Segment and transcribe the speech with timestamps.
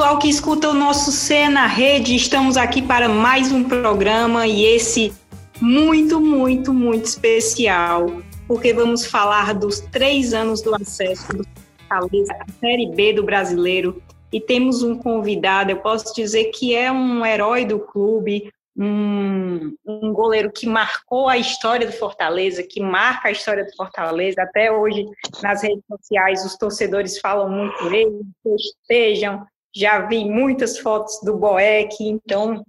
[0.00, 4.64] pessoal que escuta o nosso C na Rede, estamos aqui para mais um programa e
[4.64, 5.12] esse
[5.60, 8.06] muito, muito, muito especial,
[8.48, 11.44] porque vamos falar dos três anos do acesso do
[11.86, 14.02] Fortaleza à Série B do Brasileiro
[14.32, 20.14] e temos um convidado, eu posso dizer que é um herói do clube, um, um,
[20.14, 24.40] goleiro que marcou a história do Fortaleza, que marca a história do Fortaleza.
[24.40, 25.04] Até hoje,
[25.42, 29.46] nas redes sociais, os torcedores falam muito dele, festejam.
[29.74, 32.64] Já vi muitas fotos do Boeck, então,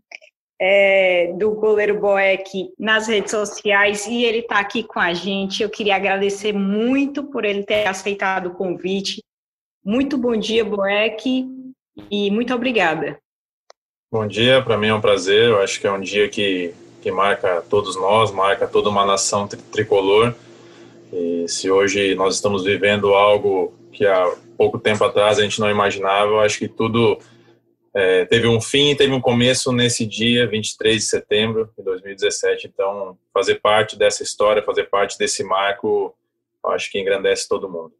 [0.59, 5.63] é, do goleiro Boeck nas redes sociais, e ele está aqui com a gente.
[5.63, 9.23] Eu queria agradecer muito por ele ter aceitado o convite.
[9.83, 11.47] Muito bom dia, Boeck,
[12.11, 13.20] e muito obrigada.
[14.11, 15.49] Bom dia, para mim é um prazer.
[15.49, 19.48] Eu acho que é um dia que, que marca todos nós, marca toda uma nação
[19.48, 20.35] tri tricolor.
[21.11, 24.31] E se hoje nós estamos vivendo algo que há
[24.62, 27.17] pouco tempo atrás a gente não imaginava, eu acho que tudo
[27.95, 32.67] é, teve um fim e teve um começo nesse dia, 23 de setembro de 2017.
[32.67, 36.13] Então, fazer parte dessa história, fazer parte desse marco,
[36.63, 37.91] eu acho que engrandece todo mundo.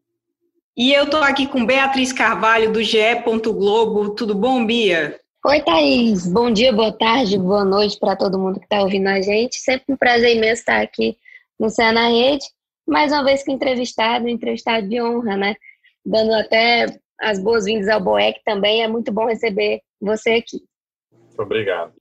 [0.76, 2.96] E eu estou aqui com Beatriz Carvalho, do GE.
[3.44, 4.10] Globo.
[4.10, 5.18] Tudo bom, Bia?
[5.44, 6.28] Oi, Thaís.
[6.28, 9.56] Bom dia, boa tarde, boa noite para todo mundo que está ouvindo a gente.
[9.56, 11.18] Sempre um prazer imenso estar aqui
[11.58, 12.44] no Céu na Rede.
[12.86, 15.56] Mais uma vez que entrevistado, entrevistado de honra, né?
[16.04, 18.82] Dando até as boas-vindas ao Boeck também.
[18.82, 20.62] É muito bom receber você aqui.
[21.38, 21.92] Obrigado.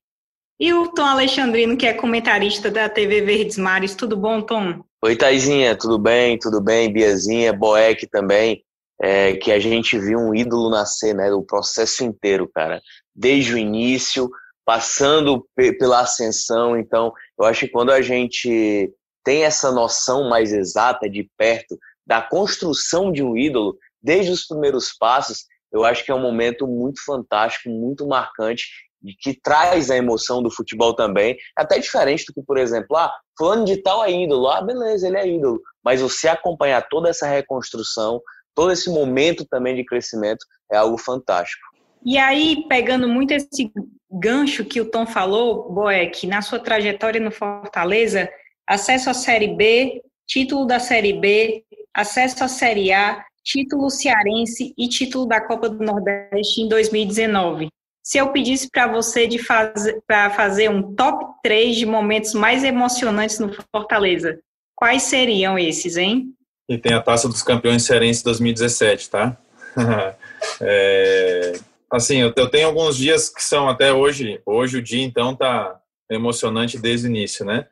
[0.60, 3.96] E o Tom Alexandrino, que é comentarista da TV Verdes Mares.
[3.96, 4.84] Tudo bom, Tom?
[5.04, 5.76] Oi, Taizinha.
[5.76, 6.38] Tudo bem?
[6.38, 6.92] Tudo bem?
[6.92, 8.64] Biazinha, Boeck também.
[9.04, 11.34] É, que a gente viu um ídolo nascer, né?
[11.34, 12.80] O processo inteiro, cara
[13.16, 14.30] desde o início,
[14.66, 16.78] passando pela ascensão.
[16.78, 18.92] Então, eu acho que quando a gente
[19.24, 24.94] tem essa noção mais exata de perto da construção de um ídolo, desde os primeiros
[24.98, 28.66] passos, eu acho que é um momento muito fantástico, muito marcante
[29.04, 33.12] e que traz a emoção do futebol também, até diferente do que, por exemplo, ah,
[33.38, 37.28] fulano de tal é ídolo, ah, beleza, ele é ídolo, mas você acompanhar toda essa
[37.28, 38.22] reconstrução,
[38.54, 41.72] todo esse momento também de crescimento é algo fantástico.
[42.04, 43.72] E aí, pegando muito esse
[44.12, 48.30] gancho que o Tom falou, Boeck, na sua trajetória no Fortaleza,
[48.68, 51.64] acesso à Série B, título da Série B,
[51.94, 57.70] acesso à Série A, título cearense e título da Copa do Nordeste em 2019.
[58.04, 62.64] Se eu pedisse para você de fazer, para fazer um top 3 de momentos mais
[62.64, 64.40] emocionantes no Fortaleza,
[64.76, 66.34] quais seriam esses, hein?
[66.68, 69.38] E tem a Taça dos Campeões Cearense 2017, tá?
[70.62, 71.54] é,
[71.92, 75.80] assim, eu, eu tenho alguns dias que são até hoje, hoje o dia então tá
[76.10, 77.68] emocionante desde o início, né?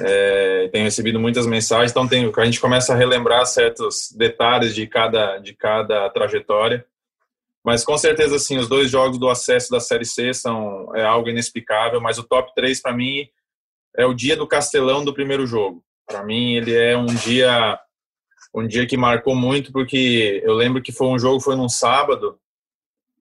[0.00, 4.86] É, tenho recebido muitas mensagens, então tem, a gente começa a relembrar certos detalhes de
[4.86, 6.84] cada, de cada trajetória.
[7.64, 11.28] Mas com certeza, assim, os dois jogos do acesso da Série C são é algo
[11.28, 13.26] inexplicável, mas o top 3 para mim
[13.96, 15.82] é o dia do Castelão do primeiro jogo.
[16.06, 17.80] Para mim ele é um dia
[18.54, 22.38] um dia que marcou muito porque eu lembro que foi um jogo foi num sábado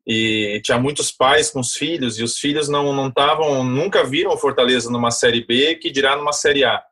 [0.06, 4.32] e tinha muitos pais com os filhos e os filhos não não estavam nunca viram
[4.32, 6.84] o Fortaleza numa série B que dirá numa série A.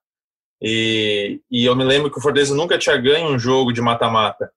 [0.64, 4.52] E, e eu me lembro que o Fortaleza nunca tinha ganho um jogo de mata-mata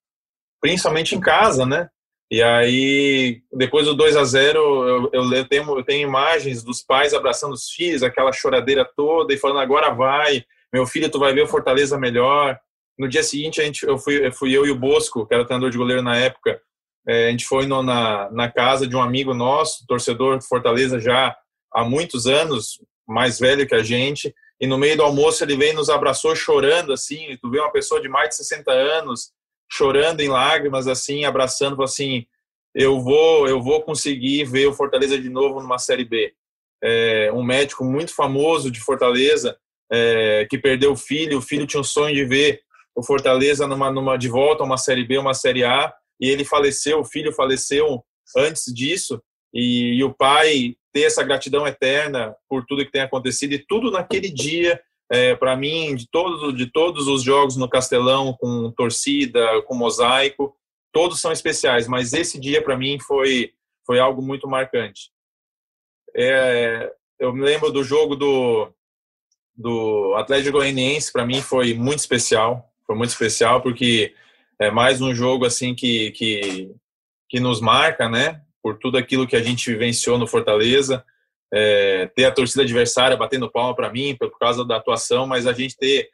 [0.61, 1.89] principalmente em casa né?
[2.31, 7.13] E aí depois do 2 a 0 eu, eu, tenho eu tenho imagens dos pais
[7.13, 11.43] abraçando os filhos aquela choradeira toda e falando agora vai meu filho tu vai ver
[11.43, 12.59] o Fortaleza melhor.
[12.99, 15.45] No dia seguinte a gente eu fui eu fui eu e o Bosco que era
[15.45, 16.61] treinador de goleiro na época
[17.07, 20.99] é, a gente foi no, na, na casa de um amigo nosso, torcedor de Fortaleza
[20.99, 21.37] já
[21.73, 25.73] há muitos anos, mais velho que a gente, e no meio do almoço ele veio
[25.73, 29.33] e nos abraçou chorando, assim, tu vê uma pessoa de mais de 60 anos
[29.71, 32.25] chorando em lágrimas, assim, abraçando, assim,
[32.75, 36.33] eu vou, eu vou conseguir ver o Fortaleza de novo numa Série B.
[36.83, 39.57] É, um médico muito famoso de Fortaleza,
[39.93, 42.61] é, que perdeu o filho, o filho tinha um sonho de ver
[42.95, 46.45] o Fortaleza numa, numa de volta a uma Série B, uma Série A, e ele
[46.45, 48.05] faleceu, o filho faleceu
[48.37, 49.23] antes disso,
[49.55, 53.91] e, e o pai ter essa gratidão eterna por tudo que tem acontecido e tudo
[53.91, 54.81] naquele dia
[55.11, 60.57] é, para mim de todos de todos os jogos no Castelão com torcida com mosaico
[60.93, 63.53] todos são especiais mas esse dia para mim foi
[63.87, 65.11] foi algo muito marcante.
[66.17, 68.73] É, eu me lembro do jogo do
[69.57, 74.15] do Atlético Goianiense para mim foi muito especial foi muito especial porque
[74.61, 76.75] é mais um jogo assim que, que,
[77.29, 78.41] que nos marca, né?
[78.63, 81.05] Por tudo aquilo que a gente vivenciou no Fortaleza,
[81.53, 85.53] é, ter a torcida adversária batendo palma para mim por causa da atuação, mas a
[85.53, 86.11] gente ter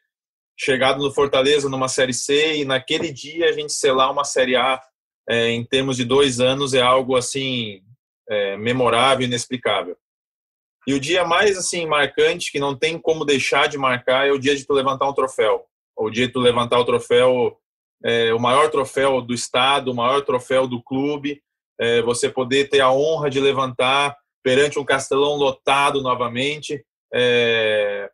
[0.59, 4.81] chegado no Fortaleza numa Série C e naquele dia a gente selar uma Série A
[5.29, 7.83] é, em termos de dois anos é algo assim
[8.29, 9.97] é, memorável, inexplicável.
[10.87, 14.39] E o dia mais assim marcante que não tem como deixar de marcar é o
[14.39, 15.65] dia de tu levantar um troféu.
[15.97, 17.59] O dia de tu levantar o troféu,
[18.05, 21.43] é, o maior troféu do estado, o maior troféu do clube,
[21.79, 28.11] é, você poder ter a honra de levantar perante um Castelão lotado novamente, é,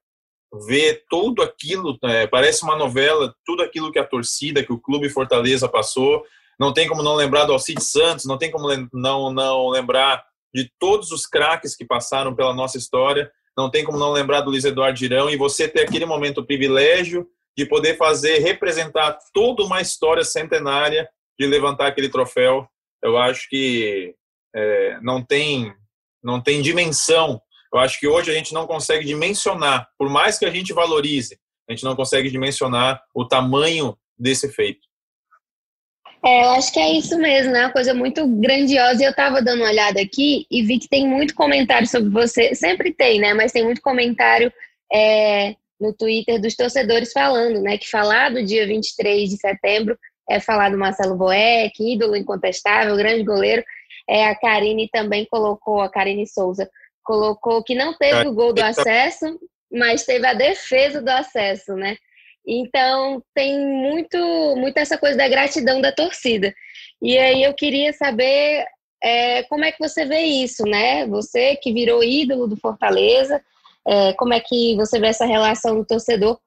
[0.67, 5.09] ver tudo aquilo, é, parece uma novela, tudo aquilo que a torcida, que o Clube
[5.09, 6.25] Fortaleza passou.
[6.59, 10.25] Não tem como não lembrar do Alcide Santos, não tem como não, não lembrar
[10.55, 14.50] de todos os craques que passaram pela nossa história, não tem como não lembrar do
[14.50, 19.62] Luiz Eduardo Girão, e você ter aquele momento, o privilégio de poder fazer, representar toda
[19.62, 21.08] uma história centenária,
[21.38, 22.69] de levantar aquele troféu,
[23.03, 24.14] eu acho que
[24.55, 25.75] é, não tem
[26.23, 27.41] não tem dimensão
[27.73, 31.38] eu acho que hoje a gente não consegue dimensionar, por mais que a gente valorize,
[31.69, 34.81] a gente não consegue dimensionar o tamanho desse feito.
[36.25, 37.67] É, eu acho que é isso mesmo, né?
[37.67, 39.05] Uma coisa muito grandiosa.
[39.05, 42.55] Eu estava dando uma olhada aqui e vi que tem muito comentário sobre você.
[42.55, 43.35] Sempre tem, né?
[43.35, 44.50] Mas tem muito comentário
[44.91, 47.78] é, no Twitter dos torcedores falando, né?
[47.78, 53.23] Que falar do dia 23 de setembro é falar do Marcelo Boeck, ídolo incontestável, grande
[53.23, 53.62] goleiro.
[54.08, 56.69] É, a Karine também colocou, a Karine Souza
[57.05, 59.38] colocou que não teve o gol do acesso,
[59.70, 61.96] mas teve a defesa do acesso, né?
[62.46, 64.19] Então tem muito,
[64.56, 66.55] muito essa coisa da gratidão da torcida.
[67.02, 68.64] E aí eu queria saber
[69.02, 71.06] é, como é que você vê isso, né?
[71.06, 73.43] Você que virou ídolo do Fortaleza,
[73.87, 76.38] é, como é que você vê essa relação do torcedor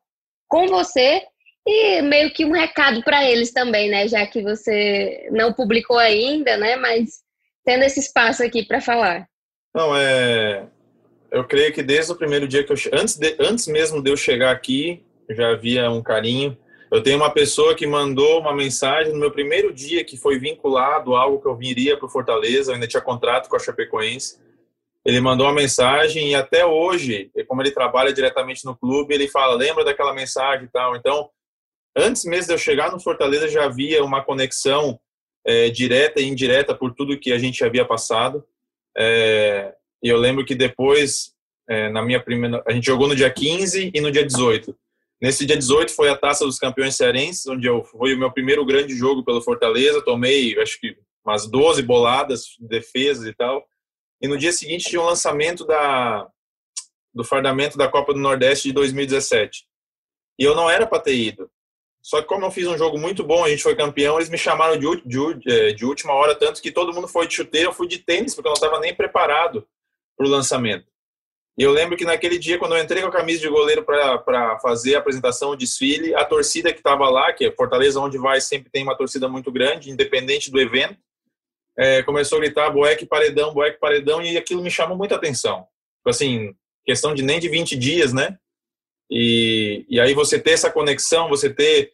[0.48, 1.22] com você
[1.66, 4.08] e meio que um recado para eles também, né?
[4.08, 6.76] Já que você não publicou ainda, né?
[6.76, 7.22] Mas
[7.64, 9.28] tendo esse espaço aqui para falar.
[9.74, 10.66] Não, é.
[11.32, 12.78] Eu creio que desde o primeiro dia que eu.
[12.94, 13.36] Antes, de...
[13.40, 16.58] Antes mesmo de eu chegar aqui, já havia um carinho.
[16.92, 21.16] Eu tenho uma pessoa que mandou uma mensagem no meu primeiro dia que foi vinculado
[21.16, 24.40] algo que eu viria para o Fortaleza, eu ainda tinha contrato com a Chapecoense.
[25.06, 29.56] Ele mandou uma mensagem e até hoje, como ele trabalha diretamente no clube, ele fala:
[29.56, 30.96] lembra daquela mensagem e tal.
[30.96, 31.30] Então,
[31.96, 35.00] antes mesmo de eu chegar no Fortaleza, já havia uma conexão
[35.46, 38.44] é, direta e indireta por tudo que a gente havia passado.
[38.98, 39.74] É,
[40.04, 41.34] e eu lembro que depois,
[41.68, 42.64] é, na minha primeira.
[42.68, 44.76] A gente jogou no dia 15 e no dia 18.
[45.22, 48.66] Nesse dia 18 foi a Taça dos Campeões Cearenses, onde eu, foi o meu primeiro
[48.66, 50.02] grande jogo pelo Fortaleza.
[50.02, 53.66] Tomei, acho que, umas 12 boladas, defesas e tal.
[54.22, 56.28] E no dia seguinte tinha o um lançamento da,
[57.14, 59.66] do fardamento da Copa do Nordeste de 2017.
[60.38, 61.50] E eu não era para ter ido.
[62.02, 64.38] Só que como eu fiz um jogo muito bom, a gente foi campeão, eles me
[64.38, 67.74] chamaram de, de, é, de última hora, tanto que todo mundo foi de chuteiro, eu
[67.74, 69.68] fui de tênis, porque eu não estava nem preparado
[70.18, 70.88] para o lançamento.
[71.58, 74.58] E eu lembro que naquele dia, quando eu entrei com a camisa de goleiro para
[74.62, 78.40] fazer a apresentação, o desfile, a torcida que estava lá, que é Fortaleza, onde vai,
[78.40, 80.98] sempre tem uma torcida muito grande, independente do evento,
[81.80, 85.66] é, começou a gritar Boeck Paredão, Boeck Paredão, e aquilo me chamou muita atenção.
[86.00, 86.54] Tipo assim,
[86.86, 88.38] questão de nem de 20 dias, né?
[89.10, 91.94] E, e aí você ter essa conexão, você ter.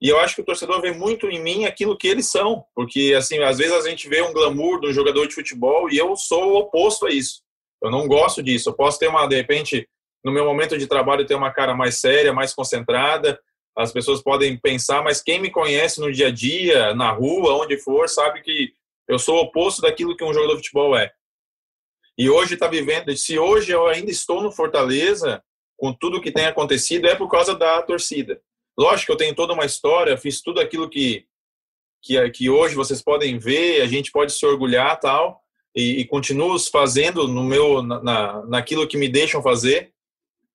[0.00, 3.14] E eu acho que o torcedor vê muito em mim aquilo que eles são, porque
[3.16, 6.16] assim, às vezes a gente vê um glamour de um jogador de futebol e eu
[6.16, 7.42] sou o oposto a isso.
[7.82, 8.70] Eu não gosto disso.
[8.70, 9.86] Eu posso ter uma, de repente,
[10.24, 13.38] no meu momento de trabalho, ter uma cara mais séria, mais concentrada.
[13.76, 17.76] As pessoas podem pensar, mas quem me conhece no dia a dia, na rua, onde
[17.78, 18.72] for, sabe que
[19.08, 21.12] eu sou o oposto daquilo que um jogador de futebol é.
[22.18, 23.14] E hoje está vivendo.
[23.16, 25.42] Se hoje eu ainda estou no Fortaleza,
[25.76, 28.40] com tudo que tem acontecido é por causa da torcida.
[28.78, 31.26] Lógico que eu tenho toda uma história, fiz tudo aquilo que,
[32.02, 35.40] que, que hoje vocês podem ver, a gente pode se orgulhar tal,
[35.74, 39.92] e, e continuo fazendo no meu, na, naquilo que me deixam fazer.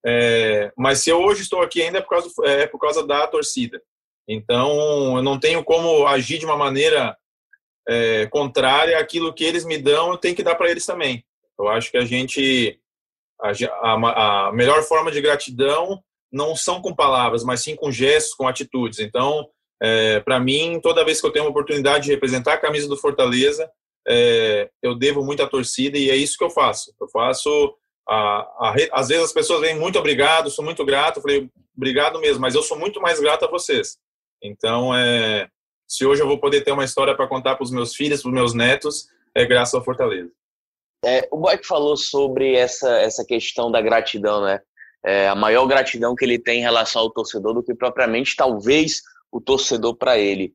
[0.04, 3.28] É, mas se eu hoje estou aqui ainda é por, causa, é por causa da
[3.28, 3.82] torcida.
[4.28, 7.16] Então, eu não tenho como agir de uma maneira
[7.88, 11.24] é, contrária àquilo que eles me dão, eu tenho que dar para eles também.
[11.60, 12.80] Eu acho que a gente
[13.42, 18.48] a, a, melhor forma de gratidão não são com palavras, mas sim com gestos, com
[18.48, 19.00] atitudes.
[19.00, 19.48] Então,
[19.82, 22.98] é, para mim, toda vez que eu tenho uma oportunidade de representar a camisa do
[22.98, 23.70] Fortaleza,
[24.08, 26.94] é, eu devo muito à torcida e é isso que eu faço.
[27.00, 27.76] Eu faço.
[28.08, 31.18] A, a, às vezes as pessoas vêm muito obrigado, sou muito grato.
[31.18, 33.98] Eu falei, obrigado mesmo, mas eu sou muito mais grato a vocês.
[34.42, 35.50] Então, é,
[35.92, 38.30] se hoje eu vou poder ter uma história para contar para os meus filhos, para
[38.30, 40.32] os meus netos, é graças ao Fortaleza.
[41.04, 44.62] É, o Boeck falou sobre essa, essa questão da gratidão, né?
[45.04, 49.02] É, a maior gratidão que ele tem em relação ao torcedor do que propriamente, talvez,
[49.30, 50.54] o torcedor para ele.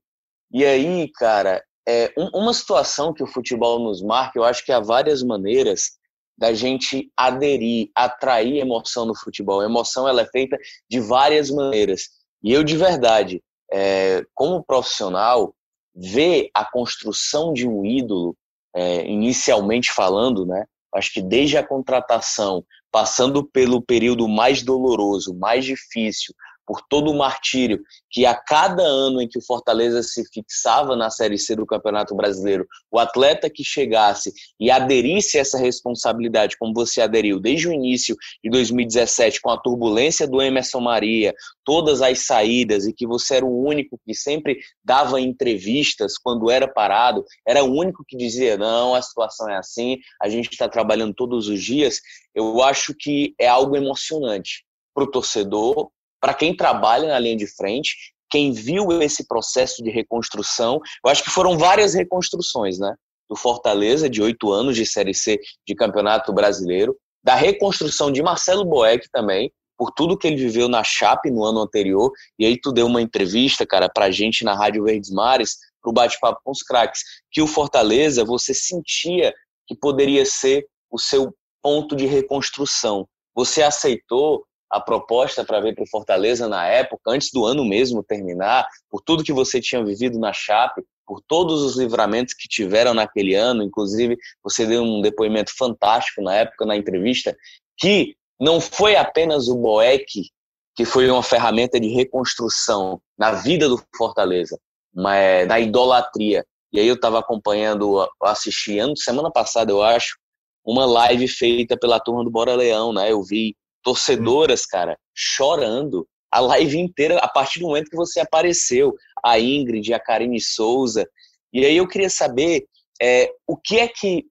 [0.51, 4.73] E aí, cara, é, um, uma situação que o futebol nos marca, eu acho que
[4.73, 5.99] há várias maneiras
[6.39, 9.61] da gente aderir, atrair emoção no futebol.
[9.61, 10.57] A emoção ela é feita
[10.89, 12.05] de várias maneiras.
[12.43, 13.43] E eu, de verdade,
[13.79, 15.55] é, como profissional,
[15.95, 18.35] ver a construção de um ídolo
[18.75, 20.65] é, inicialmente falando, né?
[20.95, 26.35] Acho que desde a contratação, passando pelo período mais doloroso, mais difícil,
[26.67, 27.81] por todo o martírio
[28.11, 32.15] que a cada ano em que o Fortaleza se fixava na Série C do Campeonato
[32.15, 37.73] Brasileiro, o atleta que chegasse e aderisse a essa responsabilidade, como você aderiu desde o
[37.73, 43.37] início de 2017, com a turbulência do Emerson Maria, todas as saídas e que você
[43.37, 48.57] era o único que sempre dava entrevistas quando era parado, era o único que dizia:
[48.57, 52.01] não, a situação é assim, a gente está trabalhando todos os dias.
[52.35, 55.91] Eu acho que é algo emocionante para o torcedor,
[56.27, 57.95] para quem trabalha na linha de frente,
[58.29, 62.97] quem viu esse processo de reconstrução, eu acho que foram várias reconstruções, né?
[63.31, 68.65] Do Fortaleza, de oito anos de Série C de Campeonato Brasileiro, da reconstrução de Marcelo
[68.65, 72.73] Boeck também, por tudo que ele viveu na Chape no ano anterior, e aí tu
[72.73, 77.03] deu uma entrevista, cara, pra gente na Rádio Verdes Mares, pro bate-papo com os craques,
[77.31, 79.33] que o Fortaleza, você sentia
[79.69, 83.07] que poderia ser o seu ponto de reconstrução.
[83.33, 88.03] Você aceitou a proposta para vir para o Fortaleza na época, antes do ano mesmo
[88.03, 92.93] terminar, por tudo que você tinha vivido na Chape, por todos os livramentos que tiveram
[92.93, 97.37] naquele ano, inclusive você deu um depoimento fantástico na época, na entrevista,
[97.79, 100.31] que não foi apenas o Boeck
[100.77, 104.61] que foi uma ferramenta de reconstrução na vida do Fortaleza,
[104.95, 106.45] mas da idolatria.
[106.71, 110.19] E aí eu estava acompanhando, assisti ano, semana passada, eu acho,
[110.63, 113.11] uma live feita pela turma do Bora Leão, né?
[113.11, 113.57] Eu vi
[113.87, 118.93] torcedoras, cara, chorando a live inteira a partir do momento que você apareceu,
[119.25, 121.09] a Ingrid, a Karine Souza.
[121.53, 122.67] E aí eu queria saber
[123.01, 124.25] é, o que é que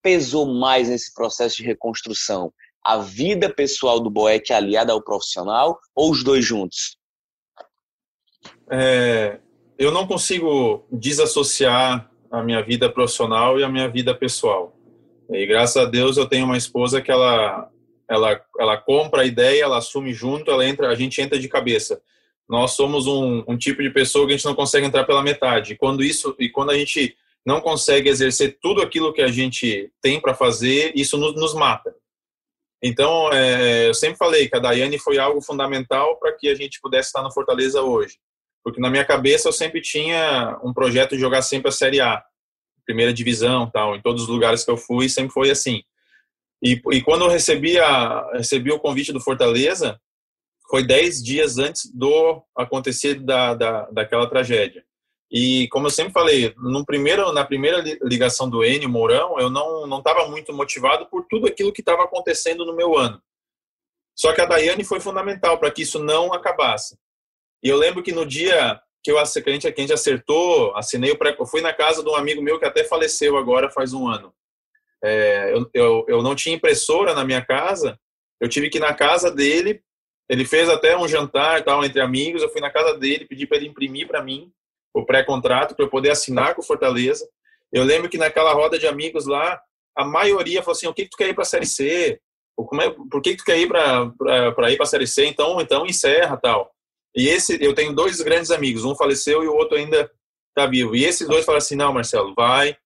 [0.00, 2.52] pesou mais nesse processo de reconstrução?
[2.86, 6.96] A vida pessoal do Boeck aliada ao profissional ou os dois juntos?
[8.70, 9.40] É,
[9.76, 14.72] eu não consigo desassociar a minha vida profissional e a minha vida pessoal.
[15.28, 17.68] E graças a Deus eu tenho uma esposa que ela
[18.10, 22.02] ela, ela compra a ideia, ela assume junto, ela entra, a gente entra de cabeça.
[22.48, 25.74] Nós somos um, um tipo de pessoa que a gente não consegue entrar pela metade.
[25.74, 29.90] E quando isso e quando a gente não consegue exercer tudo aquilo que a gente
[30.02, 31.94] tem para fazer, isso nos, nos mata.
[32.82, 36.80] Então, é, eu sempre falei que a Daiane foi algo fundamental para que a gente
[36.80, 38.18] pudesse estar no Fortaleza hoje.
[38.64, 42.22] Porque na minha cabeça eu sempre tinha um projeto de jogar sempre a Série A,
[42.84, 43.94] primeira divisão, tal.
[43.94, 45.82] Em todos os lugares que eu fui, sempre foi assim.
[46.62, 50.00] E, e quando eu recebi, a, recebi o convite do Fortaleza,
[50.68, 54.84] foi dez dias antes do acontecer da, da, daquela tragédia.
[55.30, 59.98] E como eu sempre falei, no primeiro, na primeira ligação do Enio Mourão, eu não
[59.98, 63.22] estava muito motivado por tudo aquilo que estava acontecendo no meu ano.
[64.16, 66.98] Só que a Daiane foi fundamental para que isso não acabasse.
[67.62, 71.34] E eu lembro que no dia que, eu, que a gente acertou, assinei o pré,
[71.38, 74.34] eu fui na casa de um amigo meu que até faleceu agora faz um ano.
[75.02, 77.98] É, eu, eu, eu não tinha impressora na minha casa,
[78.40, 79.82] eu tive que ir na casa dele,
[80.28, 83.56] ele fez até um jantar tal entre amigos, eu fui na casa dele, pedi para
[83.56, 84.50] ele imprimir para mim
[84.94, 87.28] o pré-contrato para eu poder assinar com o Fortaleza.
[87.72, 89.60] Eu lembro que naquela roda de amigos lá,
[89.96, 92.20] a maioria falou assim: "O que, que tu quer ir para a série C?
[92.56, 94.10] Como é, por que, que tu quer ir para
[94.54, 95.26] para ir para a série C?
[95.26, 96.70] Então, então encerra tal".
[97.16, 100.10] E esse eu tenho dois grandes amigos, um faleceu e o outro ainda
[100.48, 100.94] está vivo.
[100.94, 102.76] E esses dois falaram assim: "Não, Marcelo, vai,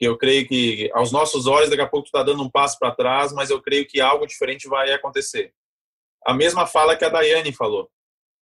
[0.00, 2.78] que eu creio que aos nossos olhos daqui a pouco tu está dando um passo
[2.78, 5.52] para trás, mas eu creio que algo diferente vai acontecer.
[6.24, 7.86] A mesma fala que a Daiane falou.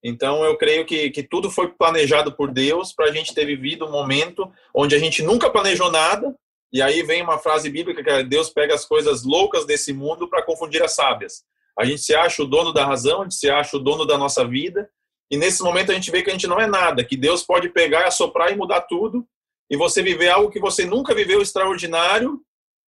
[0.00, 3.84] Então eu creio que, que tudo foi planejado por Deus para a gente ter vivido
[3.84, 6.32] um momento onde a gente nunca planejou nada
[6.72, 10.30] e aí vem uma frase bíblica que é, Deus pega as coisas loucas desse mundo
[10.30, 11.42] para confundir as sábias.
[11.76, 14.16] A gente se acha o dono da razão, a gente se acha o dono da
[14.16, 14.88] nossa vida
[15.28, 17.68] e nesse momento a gente vê que a gente não é nada, que Deus pode
[17.70, 19.26] pegar, assoprar e mudar tudo
[19.70, 22.40] e você viver algo que você nunca viveu extraordinário,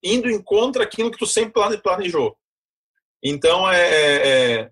[0.03, 2.36] indo em contra aquilo que tu sempre planejou.
[3.24, 4.71] Então, é, é, é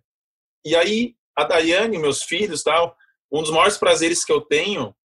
[0.66, 2.96] e aí a Daiane, meus filhos, tal,
[3.32, 4.96] um dos maiores prazeres que eu tenho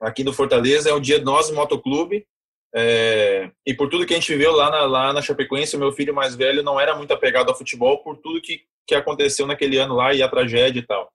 [0.00, 2.26] aqui no Fortaleza é o dia de nós motoclube,
[2.74, 5.92] é, e por tudo que a gente viveu lá na, lá na Chapecoense, o meu
[5.92, 9.78] filho mais velho não era muito apegado ao futebol por tudo que, que aconteceu naquele
[9.78, 11.10] ano lá e a tragédia e tal.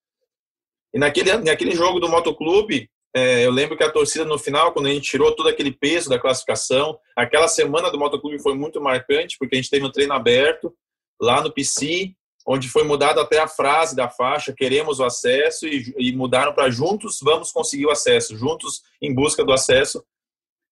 [0.91, 4.87] E naquele, naquele jogo do motoclube, é, eu lembro que a torcida no final, quando
[4.87, 9.37] a gente tirou todo aquele peso da classificação, aquela semana do motoclube foi muito marcante,
[9.37, 10.73] porque a gente teve um treino aberto
[11.19, 12.13] lá no PC,
[12.47, 16.69] onde foi mudada até a frase da faixa, queremos o acesso, e, e mudaram para
[16.69, 20.03] juntos vamos conseguir o acesso, juntos em busca do acesso.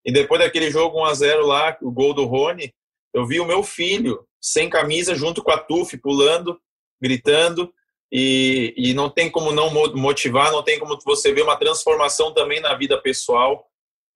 [0.05, 2.73] E depois daquele jogo 1 a 0 lá, o gol do Rony,
[3.13, 6.59] eu vi o meu filho sem camisa junto com a Tuf pulando,
[7.01, 7.73] gritando,
[8.11, 12.59] e, e não tem como não motivar, não tem como você ver uma transformação também
[12.59, 13.65] na vida pessoal.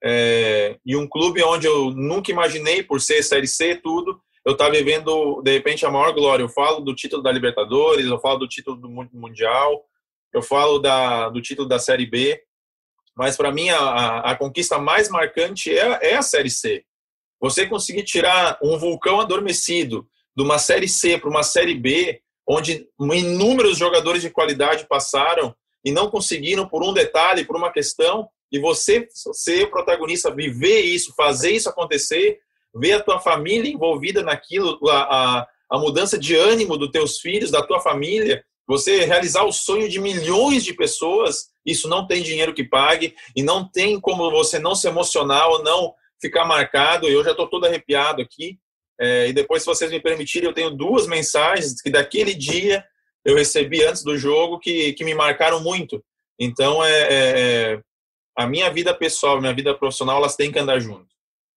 [0.04, 4.72] é, e um clube onde eu nunca imaginei, por ser Série C, tudo, eu estava
[4.72, 6.44] vivendo, de repente, a maior glória.
[6.44, 9.86] Eu falo do título da Libertadores, eu falo do título do Mundial,
[10.34, 12.42] eu falo da, do título da Série B,
[13.16, 16.84] mas para mim a, a, a, conquista mais marcante é, é a Série C.
[17.40, 22.88] Você conseguir tirar um vulcão adormecido de uma Série C para uma Série B, onde
[23.00, 28.60] inúmeros jogadores de qualidade passaram e não conseguiram por um detalhe, por uma questão, e
[28.60, 32.40] você ser protagonista, viver isso, fazer isso acontecer,
[32.76, 35.02] ver a tua família envolvida naquilo, a,
[35.40, 39.90] a, a mudança de ânimo dos teus filhos, da tua família, você realizar o sonho
[39.90, 44.58] de milhões de pessoas, isso não tem dinheiro que pague e não tem como você
[44.60, 47.08] não se emocionar ou não ficar marcado.
[47.08, 48.58] Eu já estou todo arrepiado aqui.
[49.00, 52.84] É, e depois, se vocês me permitirem, eu tenho duas mensagens que daquele dia
[53.26, 56.04] eu recebi antes do jogo que, que me marcaram muito.
[56.40, 57.82] Então, é, é, é
[58.38, 61.08] a minha vida pessoal, minha vida profissional, elas têm que andar junto.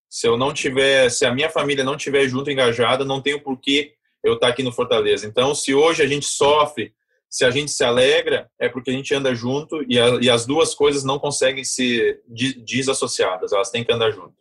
[0.09, 3.59] Se eu não tiver, se a minha família não tiver junto, engajada, não tenho por
[3.61, 5.27] que eu estar aqui no Fortaleza.
[5.27, 6.95] Então, se hoje a gente sofre,
[7.29, 10.47] se a gente se alegra, é porque a gente anda junto e, a, e as
[10.47, 12.23] duas coisas não conseguem ser
[12.65, 14.35] desassociadas, elas têm que andar junto.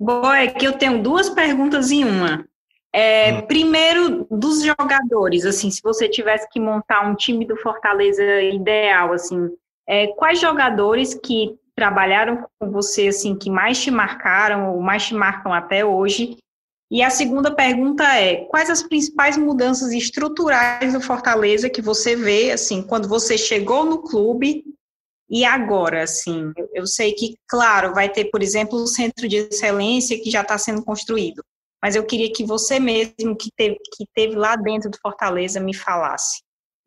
[0.00, 2.46] Bom, é que eu tenho duas perguntas em uma.
[2.90, 3.46] É, hum.
[3.46, 9.50] Primeiro, dos jogadores, assim, se você tivesse que montar um time do Fortaleza ideal, assim,
[9.86, 15.14] é, quais jogadores que trabalharam com você, assim, que mais te marcaram ou mais te
[15.14, 16.38] marcam até hoje?
[16.90, 22.52] E a segunda pergunta é: quais as principais mudanças estruturais do Fortaleza que você vê,
[22.52, 24.64] assim, quando você chegou no clube
[25.30, 26.52] e agora, assim?
[26.74, 30.58] Eu, sei que, claro, vai ter, por exemplo, o centro de excelência que já está
[30.58, 31.42] sendo construído
[31.82, 35.74] mas eu queria que você mesmo, que teve, que teve lá dentro do Fortaleza, me
[35.74, 36.42] falasse.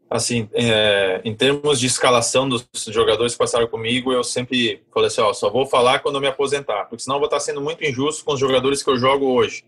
[0.10, 5.22] Assim, é, em termos de escalação dos jogadores que passaram comigo, eu sempre falei assim,
[5.22, 8.24] ó, só vou falar quando eu me aposentar, porque senão vou estar sendo muito injusto
[8.24, 9.64] com os jogadores que eu jogo hoje.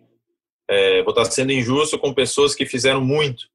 [0.69, 3.47] É, vou estar sendo injusto com pessoas que fizeram muito.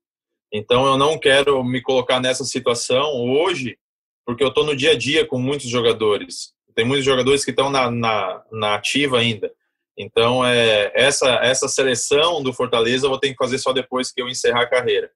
[0.53, 3.79] Então eu não quero me colocar nessa situação hoje,
[4.25, 6.53] porque eu estou no dia a dia com muitos jogadores.
[6.75, 9.53] Tem muitos jogadores que estão na, na, na ativa ainda.
[9.99, 14.23] Então, é, essa, essa seleção do Fortaleza eu vou ter que fazer só depois que
[14.23, 15.11] eu encerrar a carreira.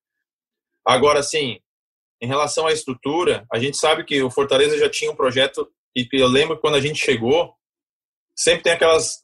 [0.84, 1.58] Agora, sim,
[2.20, 6.06] em relação à estrutura, a gente sabe que o Fortaleza já tinha um projeto, e
[6.12, 7.54] eu lembro que quando a gente chegou,
[8.36, 9.20] sempre tem aquelas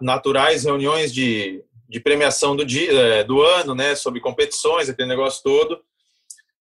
[0.00, 5.42] naturais reuniões de, de premiação do, dia, é, do ano, né, sobre competições, aquele negócio
[5.42, 5.82] todo.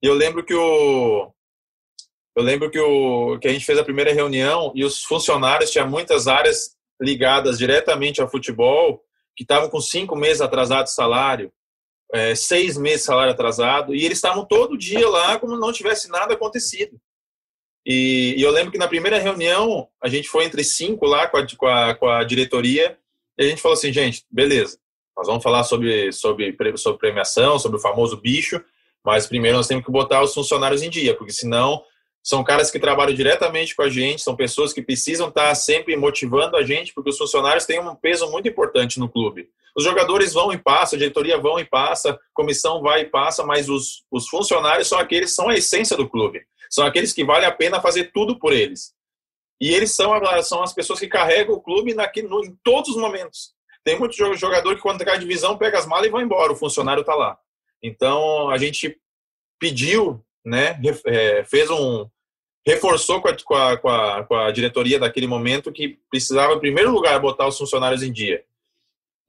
[0.02, 1.32] E eu lembro que o,
[2.38, 5.90] eu lembro que, o, que a gente fez a primeira reunião e os funcionários tinham
[5.90, 9.04] muitas áreas ligadas diretamente ao futebol,
[9.36, 11.52] que estavam com cinco meses atrasado de salário,
[12.14, 16.12] é, seis meses de salário atrasado, e eles estavam todo dia lá como não tivesse
[16.12, 17.02] nada acontecido.
[17.84, 21.38] E, e, eu lembro que na primeira reunião, a gente foi entre cinco lá com
[21.38, 23.00] a, com a, com a diretoria,
[23.36, 24.78] e a gente falou assim, gente, beleza,
[25.18, 28.64] nós vamos falar sobre, sobre, sobre premiação, sobre o famoso bicho,
[29.04, 31.84] mas primeiro nós temos que botar os funcionários em dia, porque senão
[32.28, 36.58] são caras que trabalham diretamente com a gente, são pessoas que precisam estar sempre motivando
[36.58, 39.50] a gente, porque os funcionários têm um peso muito importante no clube.
[39.74, 43.46] Os jogadores vão e passam, a diretoria vão e passa, a comissão vai e passa,
[43.46, 46.42] mas os, os funcionários são aqueles são a essência do clube.
[46.70, 48.94] São aqueles que vale a pena fazer tudo por eles.
[49.62, 50.12] E eles são,
[50.44, 53.54] são as pessoas que carregam o clube naqui, no, em todos os momentos.
[53.86, 56.52] Tem muito jogador que, quando cai a divisão, pega as malas e vai embora.
[56.52, 57.40] O funcionário está lá.
[57.82, 59.00] Então, a gente
[59.58, 62.06] pediu, né, é, fez um,
[62.68, 66.60] reforçou com a, com, a, com, a, com a diretoria daquele momento que precisava, em
[66.60, 68.44] primeiro lugar, botar os funcionários em dia.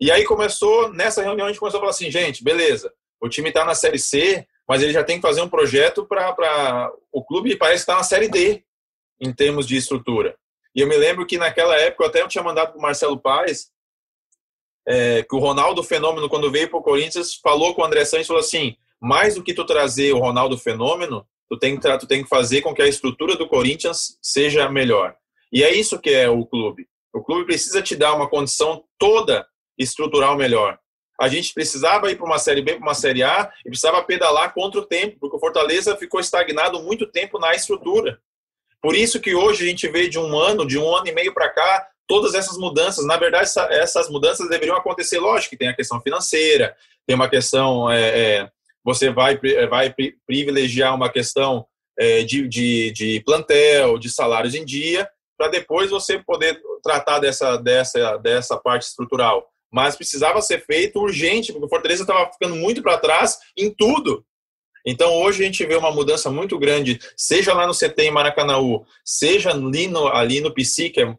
[0.01, 3.51] E aí começou, nessa reunião, a gente começou a falar assim, gente, beleza, o time
[3.51, 6.93] está na Série C, mas ele já tem que fazer um projeto para...
[7.13, 8.65] O clube parece estar tá na Série D,
[9.21, 10.37] em termos de estrutura.
[10.75, 13.71] E eu me lembro que naquela época, eu até tinha mandado para o Marcelo Paes,
[14.85, 18.27] é, que o Ronaldo Fenômeno, quando veio para o Corinthians, falou com o André Santos,
[18.27, 22.23] falou assim, mais do que tu trazer o Ronaldo Fenômeno, tu tem, que, tu tem
[22.23, 25.15] que fazer com que a estrutura do Corinthians seja melhor.
[25.53, 26.87] E é isso que é o clube.
[27.13, 29.47] O clube precisa te dar uma condição toda
[29.79, 30.79] estrutural melhor.
[31.21, 34.55] A gente precisava ir para uma Série B, para uma Série A, e precisava pedalar
[34.55, 38.21] contra o tempo, porque o Fortaleza ficou estagnado muito tempo na estrutura.
[38.81, 41.35] Por isso que hoje a gente vê de um ano, de um ano e meio
[41.35, 43.05] para cá, todas essas mudanças.
[43.05, 47.29] Na verdade, essa, essas mudanças deveriam acontecer, lógico, que tem a questão financeira, tem uma
[47.29, 48.51] questão é, é,
[48.89, 49.95] você vai, eh, vai
[50.27, 51.67] privilegiar uma questão
[51.99, 57.59] é, de, de, de plantel, de salários em dia, para depois você poder tratar dessa,
[57.59, 59.47] dessa, dessa parte estrutural.
[59.71, 64.25] Mas precisava ser feito urgente, porque o Fortaleza estava ficando muito para trás em tudo.
[64.87, 68.87] Então hoje a gente vê uma mudança muito grande, seja lá no CT em Maracanãú,
[69.05, 71.15] seja ali no, ali no PC, que é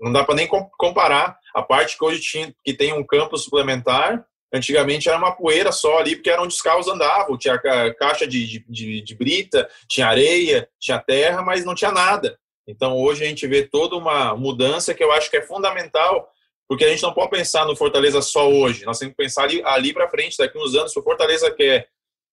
[0.00, 4.24] Não dá para nem comparar a parte que hoje tinha, que tem um campo suplementar.
[4.56, 7.36] Antigamente era uma poeira só ali, porque era onde os carros andavam.
[7.36, 7.58] Tinha
[7.94, 12.38] caixa de, de, de brita, tinha areia, tinha terra, mas não tinha nada.
[12.66, 16.28] Então hoje a gente vê toda uma mudança que eu acho que é fundamental,
[16.68, 18.84] porque a gente não pode pensar no Fortaleza só hoje.
[18.84, 21.88] Nós temos que pensar ali, ali para frente, daqui uns anos, se o Fortaleza quer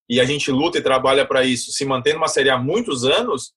[0.09, 3.53] e a gente luta e trabalha para isso, se manter numa série há muitos anos,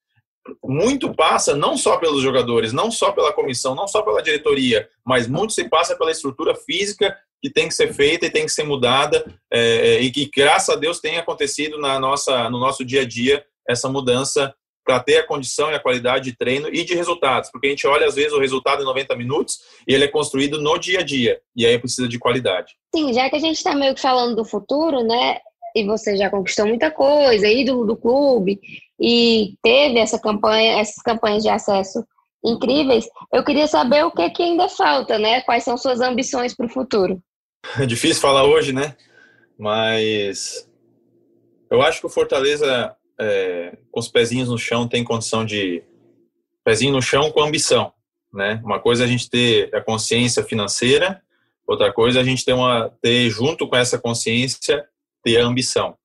[0.63, 5.27] muito passa não só pelos jogadores, não só pela comissão, não só pela diretoria, mas
[5.27, 8.65] muito se passa pela estrutura física que tem que ser feita e tem que ser
[8.65, 13.03] mudada é, é e que graças a Deus tem acontecido na nossa no nosso dia
[13.03, 14.55] a dia essa mudança
[14.87, 17.87] para ter a condição e a qualidade de treino e de resultados, porque a gente
[17.89, 21.03] olha às vezes o resultado em 90 minutos e ele é construído no dia a
[21.03, 22.75] dia e aí precisa de qualidade.
[22.95, 25.39] Sim, já que a gente está meio que falando do futuro, né?
[25.75, 28.61] E você já conquistou muita coisa, ídolo do clube
[28.99, 32.07] e teve essa campanha, essas campanhas de acesso
[32.47, 33.07] incríveis.
[33.33, 35.41] Eu queria saber o que, que ainda falta, né?
[35.43, 37.21] Quais são suas ambições para o futuro?
[37.81, 38.97] É difícil falar hoje, né?
[39.59, 40.69] Mas
[41.69, 45.83] eu acho que o Fortaleza é, com os pezinhos no chão, tem condição de.
[46.65, 47.93] pezinho no chão com ambição.
[48.33, 48.61] Né?
[48.65, 51.23] Uma coisa é a gente ter a consciência financeira,
[51.67, 54.87] outra coisa é a gente ter, uma, ter junto com essa consciência,
[55.23, 55.97] ter a ambição.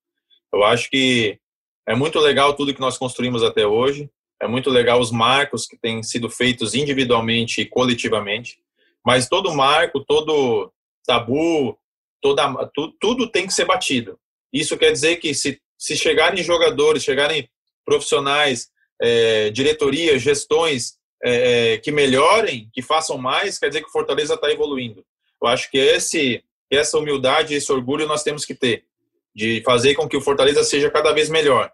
[0.53, 1.37] Eu acho que
[1.85, 4.09] é muito legal tudo que nós construímos até hoje,
[4.41, 8.57] é muito legal os marcos que têm sido feitos individualmente e coletivamente,
[9.05, 10.71] mas todo marco, todo
[11.05, 11.77] tabu,
[12.21, 14.19] toda, tu, tudo tem que ser batido.
[14.51, 17.49] Isso quer dizer que se se chegarem jogadores, chegarem
[17.83, 18.69] profissionais,
[19.01, 24.35] é, diretorias, gestões é, é, que melhorem, que façam mais, quer dizer que o Fortaleza
[24.35, 25.03] está evoluindo.
[25.41, 28.85] Eu acho que esse, essa humildade, esse orgulho nós temos que ter,
[29.33, 31.71] de fazer com que o Fortaleza seja cada vez melhor.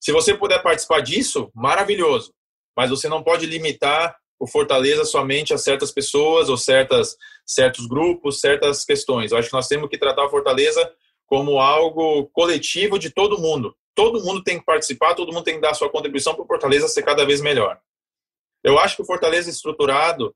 [0.00, 2.32] Se você puder participar disso, maravilhoso.
[2.76, 8.40] Mas você não pode limitar o Fortaleza somente a certas pessoas ou certas, certos grupos,
[8.40, 9.32] certas questões.
[9.32, 10.92] Eu acho que nós temos que tratar o Fortaleza
[11.26, 13.74] como algo coletivo de todo mundo.
[13.94, 16.86] Todo mundo tem que participar, todo mundo tem que dar sua contribuição para o Fortaleza
[16.86, 17.80] ser cada vez melhor.
[18.62, 20.34] Eu acho que o Fortaleza estruturado,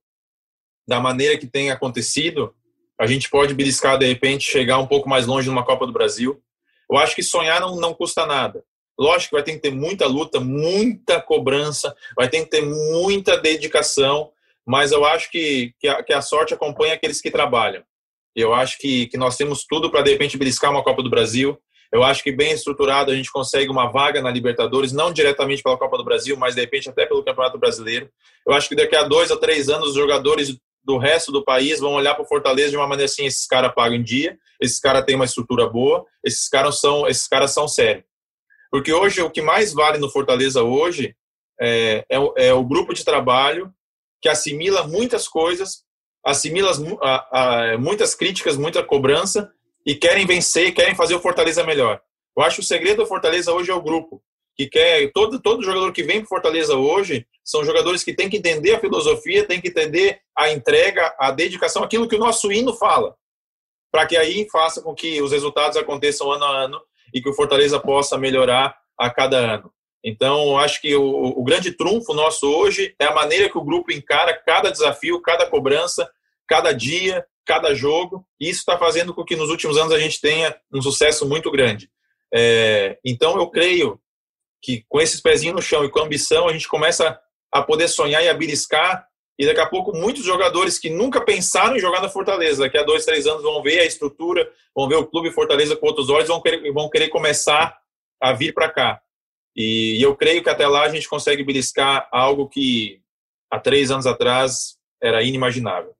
[0.88, 2.54] da maneira que tem acontecido,
[2.98, 6.42] a gente pode beliscar, de repente, chegar um pouco mais longe numa Copa do Brasil.
[6.90, 8.64] Eu acho que sonhar não, não custa nada.
[9.00, 13.38] Lógico que vai ter que ter muita luta, muita cobrança, vai ter que ter muita
[13.38, 14.30] dedicação,
[14.66, 17.82] mas eu acho que, que, a, que a sorte acompanha aqueles que trabalham.
[18.36, 21.58] Eu acho que, que nós temos tudo para, de repente, beliscar uma Copa do Brasil.
[21.90, 25.78] Eu acho que bem estruturado a gente consegue uma vaga na Libertadores, não diretamente pela
[25.78, 28.08] Copa do Brasil, mas de repente até pelo Campeonato Brasileiro.
[28.46, 31.80] Eu acho que daqui a dois a três anos os jogadores do resto do país
[31.80, 34.78] vão olhar para o Fortaleza de uma maneira assim: esses caras pagam em dia, esses
[34.78, 38.09] caras têm uma estrutura boa, esses caras são, esses caras são sérios.
[38.70, 41.16] Porque hoje o que mais vale no Fortaleza hoje
[41.60, 43.72] é, é, é o grupo de trabalho
[44.22, 45.84] que assimila muitas coisas
[46.24, 46.72] assimila
[47.78, 49.50] muitas críticas, muita cobrança
[49.84, 52.00] e querem vencer, querem fazer o Fortaleza melhor.
[52.36, 54.22] Eu acho que o segredo do Fortaleza hoje é o grupo,
[54.54, 58.36] que quer todo todo jogador que vem para Fortaleza hoje são jogadores que têm que
[58.36, 62.74] entender a filosofia, têm que entender a entrega, a dedicação, aquilo que o nosso hino
[62.74, 63.16] fala,
[63.90, 66.80] para que aí faça com que os resultados aconteçam ano a ano
[67.12, 69.72] e que o Fortaleza possa melhorar a cada ano.
[70.04, 73.92] Então, acho que o, o, grande trunfo nosso hoje é a maneira que o grupo
[73.92, 76.10] encara cada desafio, cada cobrança,
[76.48, 78.24] cada dia, cada jogo.
[78.40, 81.50] E isso está fazendo com que nos últimos anos a gente tenha um sucesso muito
[81.50, 81.90] grande.
[82.32, 84.00] É, então, eu creio
[84.62, 87.18] que com esses pezinhos no chão e com ambição, a gente começa
[87.52, 89.06] a poder sonhar e a beliscar.
[89.40, 92.82] E daqui a pouco, muitos jogadores que nunca pensaram em jogar na Fortaleza, daqui a
[92.82, 96.28] dois, três anos, vão ver a estrutura, vão ver o clube Fortaleza com outros olhos,
[96.28, 97.74] vão querer, vão querer começar
[98.20, 99.00] a vir para cá.
[99.56, 103.00] E eu creio que até lá a gente consegue beliscar algo que
[103.50, 105.94] há três anos atrás era inimaginável.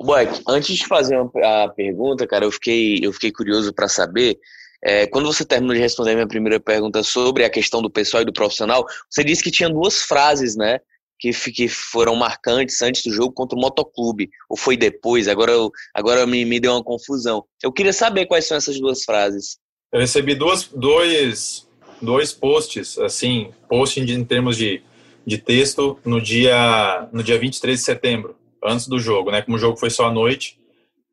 [0.00, 4.38] Boeck, antes de fazer a pergunta, cara, eu fiquei, eu fiquei curioso para saber.
[4.82, 8.22] É, quando você terminou de responder a minha primeira pergunta sobre a questão do pessoal
[8.22, 10.80] e do profissional, você disse que tinha duas frases, né?
[11.18, 14.28] Que, que foram marcantes antes do jogo contra o Motoclube.
[14.50, 15.28] Ou foi depois?
[15.28, 17.44] Agora, eu, agora me, me deu uma confusão.
[17.62, 19.58] Eu queria saber quais são essas duas frases.
[19.92, 21.66] Eu recebi duas, dois
[22.00, 24.82] dois posts, assim, post em termos de,
[25.26, 29.42] de texto no dia, no dia 23 de setembro, antes do jogo, né?
[29.42, 30.58] Como o jogo foi só à noite.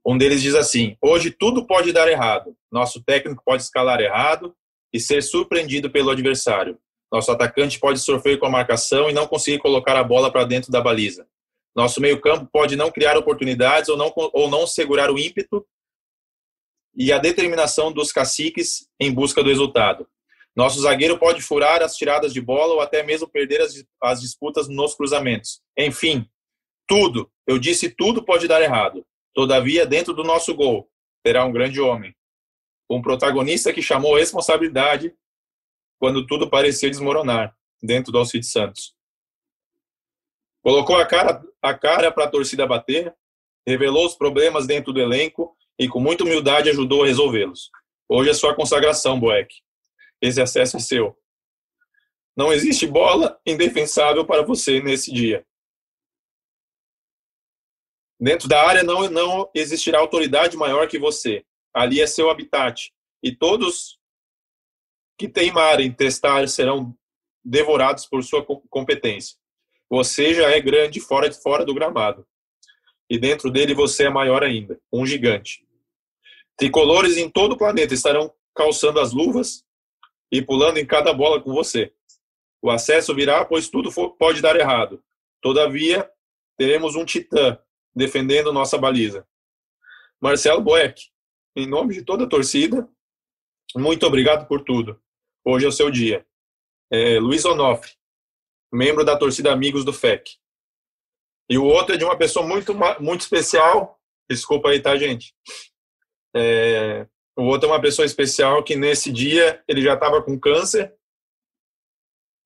[0.06, 2.56] Um deles diz assim: hoje tudo pode dar errado.
[2.72, 4.54] Nosso técnico pode escalar errado
[4.92, 6.78] e ser surpreendido pelo adversário.
[7.14, 10.72] Nosso atacante pode sofrer com a marcação e não conseguir colocar a bola para dentro
[10.72, 11.28] da baliza.
[11.76, 15.64] Nosso meio-campo pode não criar oportunidades ou não, ou não segurar o ímpeto
[16.96, 20.08] e a determinação dos caciques em busca do resultado.
[20.56, 24.68] Nosso zagueiro pode furar as tiradas de bola ou até mesmo perder as, as disputas
[24.68, 25.62] nos cruzamentos.
[25.78, 26.28] Enfim,
[26.88, 29.06] Tudo, eu disse tudo pode dar errado.
[29.36, 30.90] Todavia, dentro do nosso gol,
[31.24, 32.16] terá um grande homem.
[32.90, 35.14] Um protagonista que chamou responsabilidade
[36.04, 38.94] quando tudo parecia desmoronar dentro do Alcide Santos.
[40.62, 43.16] Colocou a cara a cara para a torcida bater,
[43.66, 47.72] revelou os problemas dentro do elenco e com muita humildade ajudou a resolvê-los.
[48.10, 49.56] Hoje é sua consagração, Boeck.
[50.22, 51.18] Esse acesso é seu.
[52.36, 55.48] Não existe bola indefensável para você nesse dia.
[58.20, 61.46] Dentro da área não, não existirá autoridade maior que você.
[61.74, 62.92] Ali é seu habitat.
[63.24, 64.03] E todos
[65.18, 66.96] que teimarem testar serão
[67.44, 69.38] devorados por sua competência.
[69.90, 72.26] Você já é grande fora de fora do gramado.
[73.10, 75.66] E dentro dele você é maior ainda, um gigante.
[76.58, 79.64] Tricolores em todo o planeta estarão calçando as luvas
[80.32, 81.94] e pulando em cada bola com você.
[82.62, 85.04] O acesso virá, pois tudo pode dar errado.
[85.42, 86.10] Todavia,
[86.58, 87.60] teremos um titã
[87.96, 89.28] defendendo nossa baliza.
[90.22, 91.10] Marcelo Boeck,
[91.56, 92.88] em nome de toda a torcida,
[93.76, 95.00] muito obrigado por tudo.
[95.46, 96.26] Hoje é o seu dia.
[96.92, 97.92] É, Luiz Onofre,
[98.72, 100.38] membro da torcida Amigos do FEC.
[101.50, 104.00] E o outro é de uma pessoa muito, muito especial.
[104.30, 105.36] Desculpa aí, tá, gente?
[106.36, 110.96] É, o outro é uma pessoa especial que nesse dia ele já estava com câncer.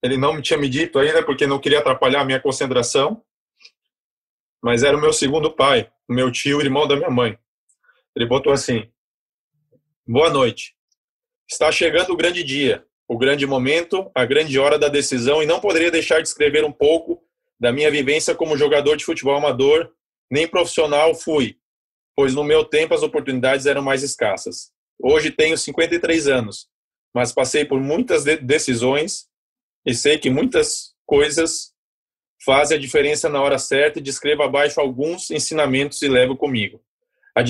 [0.02, 3.24] Ele não me tinha me dito ainda porque não queria atrapalhar a minha concentração.
[4.62, 7.38] Mas era o meu segundo pai, o meu tio, irmão da minha mãe.
[8.16, 8.90] Ele botou assim:
[10.06, 10.76] Boa noite.
[11.48, 15.58] Está chegando o grande dia, o grande momento, a grande hora da decisão e não
[15.58, 17.22] poderia deixar de escrever um pouco
[17.58, 19.90] da minha vivência como jogador de futebol amador,
[20.30, 21.56] nem profissional fui,
[22.14, 24.70] pois no meu tempo as oportunidades eram mais escassas.
[25.02, 26.68] Hoje tenho 53 anos,
[27.14, 29.26] mas passei por muitas decisões
[29.86, 31.72] e sei que muitas coisas
[32.44, 36.82] fazem a diferença na hora certa e descrevo abaixo alguns ensinamentos e levo comigo.
[37.34, 37.42] A,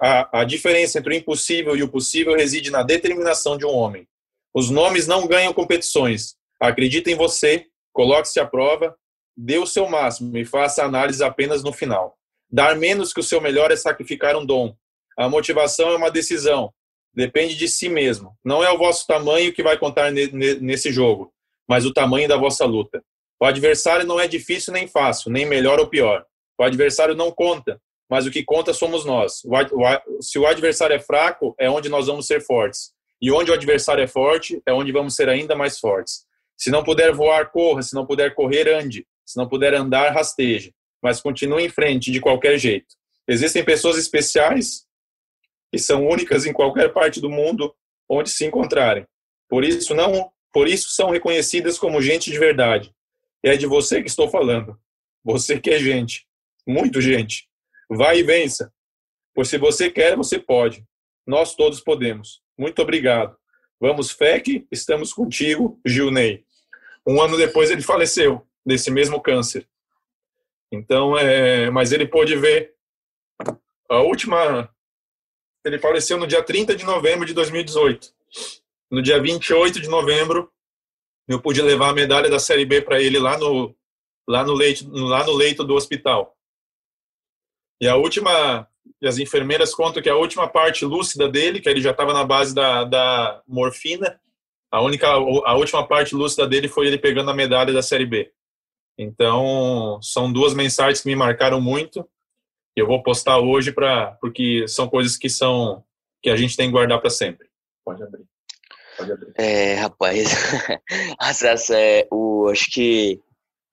[0.00, 4.06] a, a diferença entre o impossível e o possível reside na determinação de um homem.
[4.56, 6.34] Os nomes não ganham competições.
[6.58, 8.96] Acredite em você, coloque-se à prova,
[9.36, 12.16] dê o seu máximo e faça a análise apenas no final.
[12.50, 14.74] Dar menos que o seu melhor é sacrificar um dom.
[15.18, 16.72] A motivação é uma decisão.
[17.12, 18.34] Depende de si mesmo.
[18.42, 21.30] Não é o vosso tamanho que vai contar nesse jogo,
[21.68, 23.04] mas o tamanho da vossa luta.
[23.38, 26.24] O adversário não é difícil nem fácil, nem melhor ou pior.
[26.58, 29.42] O adversário não conta, mas o que conta somos nós.
[30.22, 32.95] Se o adversário é fraco, é onde nós vamos ser fortes.
[33.20, 36.26] E onde o adversário é forte, é onde vamos ser ainda mais fortes.
[36.56, 37.82] Se não puder voar, corra.
[37.82, 39.06] Se não puder correr, ande.
[39.24, 40.74] Se não puder andar, rasteje.
[41.02, 42.94] Mas continue em frente de qualquer jeito.
[43.28, 44.86] Existem pessoas especiais
[45.70, 47.74] que são únicas em qualquer parte do mundo
[48.08, 49.06] onde se encontrarem.
[49.48, 52.92] Por isso não, por isso são reconhecidas como gente de verdade.
[53.44, 54.78] E é de você que estou falando.
[55.24, 56.26] Você que é gente,
[56.66, 57.48] muito gente.
[57.90, 58.72] Vai e vença.
[59.34, 60.84] Pois se você quer, você pode.
[61.26, 62.40] Nós todos podemos.
[62.58, 63.36] Muito obrigado.
[63.80, 66.44] Vamos, FEC, estamos contigo, Gilney.
[67.06, 69.68] Um ano depois ele faleceu desse mesmo câncer.
[70.72, 72.74] Então, é, mas ele pôde ver
[73.88, 74.68] a última.
[75.64, 78.12] Ele faleceu no dia 30 de novembro de 2018.
[78.90, 80.50] No dia 28 de novembro,
[81.28, 83.74] eu pude levar a medalha da Série B para ele lá no,
[84.28, 86.36] lá, no leito, lá no leito do hospital.
[87.80, 88.68] E a última,
[89.02, 92.54] as enfermeiras contam que a última parte lúcida dele, que ele já estava na base
[92.54, 94.20] da, da morfina,
[94.70, 98.30] a única, a última parte lúcida dele foi ele pegando a medalha da Série B.
[98.98, 102.06] Então, são duas mensagens que me marcaram muito.
[102.74, 105.84] Eu vou postar hoje para porque são coisas que são
[106.22, 107.48] que a gente tem que guardar para sempre.
[107.84, 108.24] Pode abrir.
[108.96, 109.32] Pode abrir.
[109.38, 110.28] É, rapaz,
[111.70, 113.20] é, o, acho que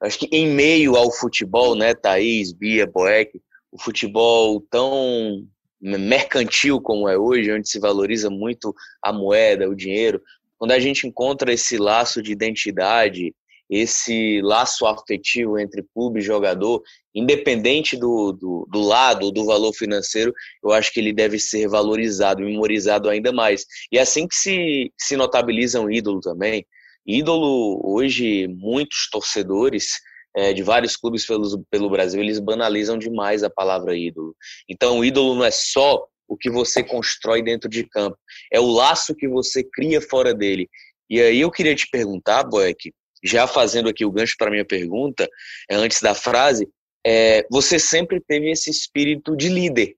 [0.02, 3.42] acho que em meio ao futebol, né, Thaís, Bia, Boeck,
[3.74, 5.48] o futebol tão
[5.82, 10.22] mercantil como é hoje, onde se valoriza muito a moeda, o dinheiro,
[10.58, 13.34] quando a gente encontra esse laço de identidade,
[13.70, 16.82] esse laço afetivo entre clube e jogador,
[17.16, 20.32] independente do, do, do lado, do valor financeiro,
[20.64, 23.66] eu acho que ele deve ser valorizado, memorizado ainda mais.
[23.92, 26.66] E é assim que se, se notabiliza um ídolo também.
[27.06, 30.00] Ídolo, hoje, muitos torcedores
[30.36, 31.26] é, de vários clubes
[31.70, 34.36] pelo, Brasil, eles banalizam demais a palavra ídolo.
[34.68, 38.18] Então, ídolo não é só o que você constrói dentro de campo,
[38.52, 40.70] é o laço que você cria fora dele.
[41.10, 42.92] E aí eu queria te perguntar, Boeck,
[43.24, 45.30] já fazendo aqui o gancho para minha pergunta,
[45.70, 46.68] é, antes da frase,
[47.06, 49.96] é, você sempre teve esse espírito de líder.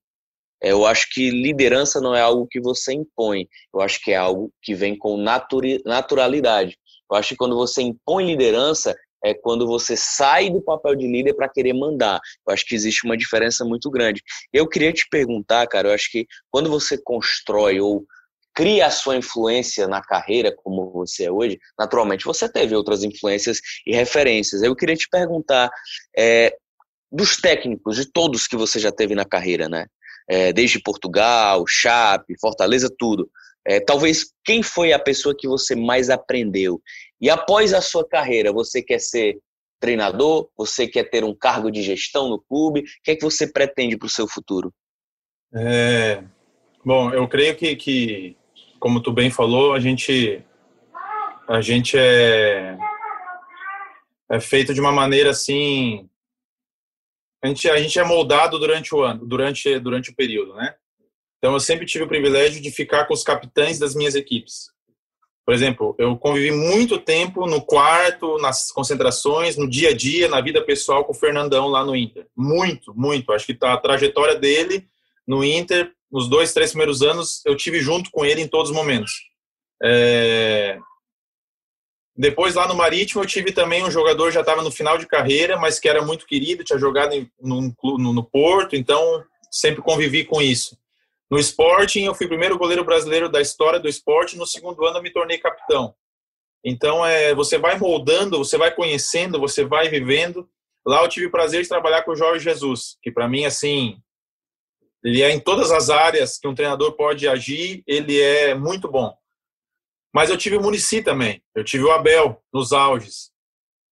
[0.61, 4.15] É, eu acho que liderança não é algo que você impõe, eu acho que é
[4.15, 6.77] algo que vem com naturalidade.
[7.09, 8.95] Eu acho que quando você impõe liderança,
[9.25, 12.19] é quando você sai do papel de líder para querer mandar.
[12.47, 14.21] Eu acho que existe uma diferença muito grande.
[14.53, 18.05] Eu queria te perguntar, cara, eu acho que quando você constrói ou
[18.53, 23.59] cria a sua influência na carreira como você é hoje, naturalmente você teve outras influências
[23.85, 24.61] e referências.
[24.61, 25.71] Eu queria te perguntar
[26.15, 26.55] é,
[27.11, 29.87] dos técnicos, de todos que você já teve na carreira, né?
[30.29, 33.27] É, desde Portugal, Chape, Fortaleza, tudo.
[33.67, 36.79] É, talvez quem foi a pessoa que você mais aprendeu?
[37.25, 39.39] E após a sua carreira, você quer ser
[39.79, 40.47] treinador?
[40.55, 42.81] Você quer ter um cargo de gestão no clube?
[42.81, 44.71] O que é que você pretende para o seu futuro?
[45.51, 46.23] É,
[46.85, 48.37] bom, eu creio que, que
[48.79, 50.39] como tu bem falou, a gente
[51.49, 52.77] a gente é
[54.29, 56.07] é feito de uma maneira assim
[57.43, 60.75] a gente a gente é moldado durante o ano, durante durante o período, né?
[61.39, 64.74] Então eu sempre tive o privilégio de ficar com os capitães das minhas equipes.
[65.45, 70.41] Por exemplo, eu convivi muito tempo no quarto, nas concentrações, no dia a dia, na
[70.41, 72.25] vida pessoal com o Fernandão lá no Inter.
[72.35, 73.31] Muito, muito.
[73.31, 74.87] Acho que tá a trajetória dele
[75.27, 78.75] no Inter nos dois, três primeiros anos, eu tive junto com ele em todos os
[78.75, 79.11] momentos.
[79.83, 80.79] É...
[82.15, 85.57] Depois, lá no Marítimo, eu tive também um jogador já estava no final de carreira,
[85.57, 90.23] mas que era muito querido, tinha jogado em, no, no, no Porto, então sempre convivi
[90.23, 90.77] com isso.
[91.29, 94.99] No Sporting, eu fui o primeiro goleiro brasileiro da história do esporte, no segundo ano
[94.99, 95.95] eu me tornei capitão.
[96.63, 100.49] Então, é, você vai moldando, você vai conhecendo, você vai vivendo.
[100.85, 103.99] Lá eu tive o prazer de trabalhar com o Jorge Jesus, que para mim, assim,
[105.03, 109.15] ele é em todas as áreas que um treinador pode agir, ele é muito bom.
[110.13, 113.31] Mas eu tive o Munici também, eu tive o Abel nos auges.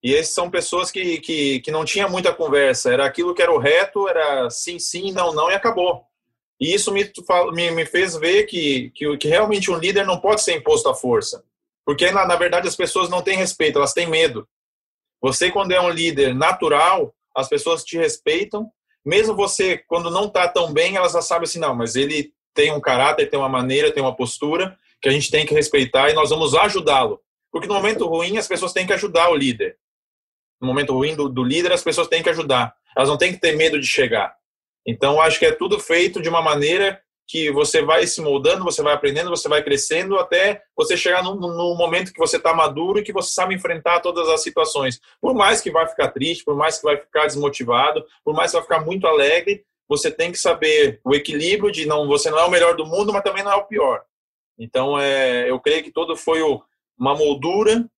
[0.03, 3.51] E esses são pessoas que, que, que não tinha muita conversa, era aquilo que era
[3.51, 6.05] o reto, era sim, sim, não, não e acabou.
[6.59, 7.11] E isso me,
[7.53, 10.95] me, me fez ver que, que, que realmente um líder não pode ser imposto à
[10.95, 11.43] força.
[11.85, 14.47] Porque, na, na verdade, as pessoas não têm respeito, elas têm medo.
[15.21, 18.71] Você, quando é um líder natural, as pessoas te respeitam
[19.05, 22.71] mesmo você, quando não está tão bem, elas já sabem assim, não, mas ele tem
[22.71, 26.13] um caráter, tem uma maneira, tem uma postura que a gente tem que respeitar e
[26.13, 27.19] nós vamos ajudá-lo.
[27.51, 29.77] Porque no momento ruim, as pessoas têm que ajudar o líder.
[30.61, 32.73] No momento ruim do, do líder, as pessoas têm que ajudar.
[32.95, 34.33] Elas não têm que ter medo de chegar.
[34.85, 38.81] Então, acho que é tudo feito de uma maneira que você vai se moldando, você
[38.81, 42.99] vai aprendendo, você vai crescendo até você chegar no, no momento que você está maduro
[42.99, 44.99] e que você sabe enfrentar todas as situações.
[45.21, 48.57] Por mais que vai ficar triste, por mais que vai ficar desmotivado, por mais que
[48.57, 52.45] vai ficar muito alegre, você tem que saber o equilíbrio de não, você não é
[52.45, 54.03] o melhor do mundo, mas também não é o pior.
[54.57, 56.61] Então, é, eu creio que todo foi o,
[56.97, 57.89] uma moldura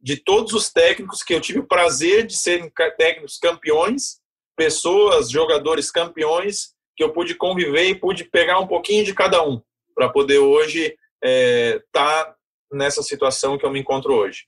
[0.00, 4.20] de todos os técnicos que eu tive o prazer de serem técnicos campeões,
[4.56, 9.60] pessoas, jogadores campeões que eu pude conviver e pude pegar um pouquinho de cada um
[9.94, 12.34] para poder hoje estar é, tá
[12.72, 14.46] nessa situação que eu me encontro hoje.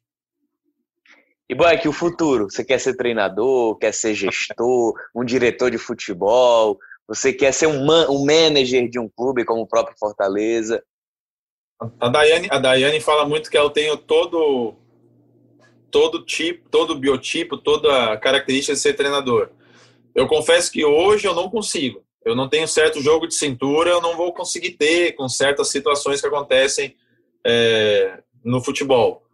[1.49, 6.77] E que o futuro, você quer ser treinador, quer ser gestor, um diretor de futebol,
[7.07, 10.83] você quer ser um, man, um manager de um clube como o próprio Fortaleza.
[12.01, 14.75] A Daiane, a Daiane fala muito que eu tenho todo
[15.89, 19.51] todo tipo, todo biotipo, toda característica de ser treinador.
[20.17, 24.01] Eu confesso que hoje eu não consigo eu não tenho certo jogo de cintura, eu
[24.03, 26.97] não vou conseguir ter com certas situações que acontecem
[27.47, 29.25] é, no futebol.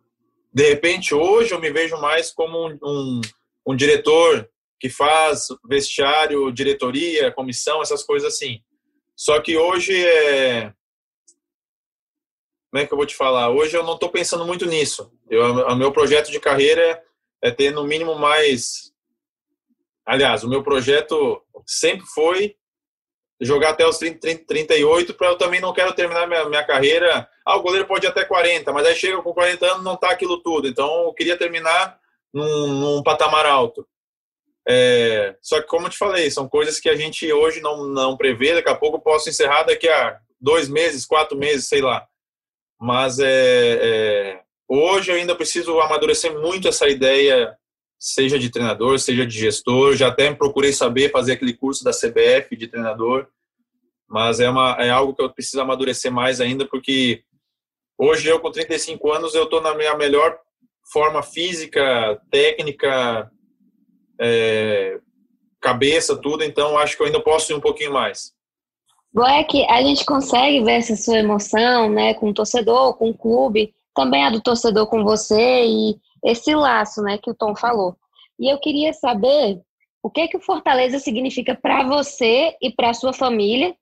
[0.52, 3.20] De repente, hoje eu me vejo mais como um, um,
[3.68, 4.46] um diretor
[4.78, 8.60] que faz vestiário, diretoria, comissão, essas coisas assim.
[9.16, 10.74] Só que hoje é.
[12.70, 13.48] Como é que eu vou te falar?
[13.48, 15.10] Hoje eu não estou pensando muito nisso.
[15.30, 17.02] O meu projeto de carreira
[17.40, 18.91] é ter no mínimo mais.
[20.06, 22.56] Aliás, o meu projeto sempre foi
[23.40, 27.28] jogar até os 30, 30 38, para eu também não quero terminar minha, minha carreira.
[27.44, 30.10] Ah, o goleiro pode ir até 40, mas aí chega com 40 anos não tá
[30.10, 30.68] aquilo tudo.
[30.68, 31.98] Então eu queria terminar
[32.32, 33.86] num, num patamar alto.
[34.68, 38.16] É, só que, como eu te falei, são coisas que a gente hoje não, não
[38.16, 38.54] prevê.
[38.54, 42.06] Daqui a pouco eu posso encerrar daqui a dois meses, quatro meses, sei lá.
[42.80, 47.56] Mas é, é, hoje eu ainda preciso amadurecer muito essa ideia,
[48.04, 49.94] seja de treinador, seja de gestor.
[49.94, 53.28] Já até procurei saber fazer aquele curso da CBF de treinador
[54.12, 57.22] mas é, uma, é algo que eu preciso amadurecer mais ainda, porque
[57.96, 60.38] hoje eu, com 35 anos, eu estou na minha melhor
[60.92, 63.32] forma física, técnica,
[64.20, 65.00] é,
[65.62, 68.34] cabeça, tudo, então acho que eu ainda posso ir um pouquinho mais.
[69.14, 73.74] Boeck, a gente consegue ver essa sua emoção, né, com o torcedor, com o clube,
[73.94, 77.96] também a do torcedor com você e esse laço, né, que o Tom falou.
[78.38, 79.60] E eu queria saber
[80.02, 83.74] o que que o Fortaleza significa para você e para sua família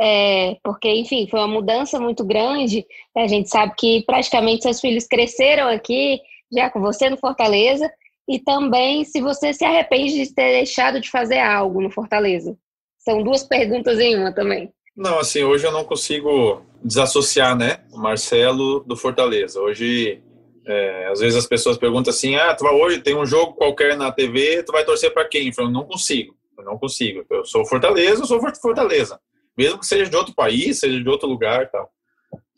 [0.00, 2.84] é, porque, enfim, foi uma mudança muito grande.
[3.16, 6.20] A gente sabe que praticamente seus filhos cresceram aqui,
[6.52, 7.90] já com você no Fortaleza,
[8.26, 12.56] E também se você se arrepende de ter deixado de fazer algo no Fortaleza.
[12.98, 14.72] São duas perguntas em uma também.
[14.96, 19.60] Não, assim, hoje eu não consigo desassociar, né, o Marcelo do Fortaleza.
[19.60, 20.22] Hoje,
[20.66, 23.96] é, às vezes as pessoas perguntam assim, ah, tu vai, hoje tem um jogo qualquer
[23.96, 25.48] na TV, tu vai torcer para quem?
[25.48, 27.24] Eu falo, não consigo, eu não consigo.
[27.30, 29.20] Eu sou Fortaleza, eu sou Fortaleza.
[29.56, 31.90] Mesmo que seja de outro país, seja de outro lugar tal.